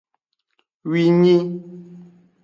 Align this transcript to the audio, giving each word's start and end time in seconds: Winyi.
Winyi. 0.89 1.37